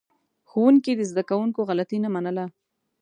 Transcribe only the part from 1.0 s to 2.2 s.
زده کوونکو غلطي نه